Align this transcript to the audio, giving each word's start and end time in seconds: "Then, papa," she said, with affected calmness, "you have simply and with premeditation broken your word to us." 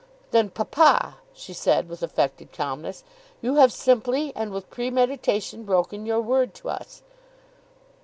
"Then, 0.31 0.49
papa," 0.49 1.17
she 1.31 1.53
said, 1.53 1.87
with 1.87 2.01
affected 2.01 2.51
calmness, 2.51 3.03
"you 3.39 3.57
have 3.57 3.71
simply 3.71 4.33
and 4.35 4.51
with 4.51 4.67
premeditation 4.71 5.63
broken 5.63 6.07
your 6.07 6.21
word 6.21 6.55
to 6.55 6.69
us." 6.69 7.03